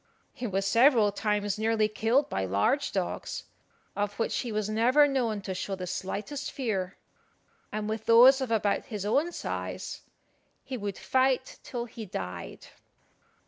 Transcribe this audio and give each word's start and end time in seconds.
He 0.33 0.47
was 0.47 0.65
several 0.65 1.11
times 1.11 1.59
nearly 1.59 1.87
killed 1.87 2.27
by 2.27 2.45
large 2.45 2.91
dogs, 2.91 3.43
of 3.95 4.17
which 4.17 4.39
he 4.39 4.51
was 4.51 4.67
never 4.67 5.05
known 5.07 5.41
to 5.41 5.53
show 5.53 5.75
the 5.75 5.85
slightest 5.85 6.51
fear; 6.51 6.97
and 7.71 7.87
with 7.87 8.07
those 8.07 8.41
of 8.41 8.49
about 8.49 8.85
his 8.85 9.05
own 9.05 9.31
size 9.31 10.01
he 10.63 10.75
would 10.75 10.97
fight 10.97 11.59
till 11.61 11.85
he 11.85 12.07
died. 12.07 12.65